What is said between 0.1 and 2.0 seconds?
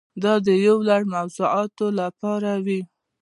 دا د یو لړ موضوعاتو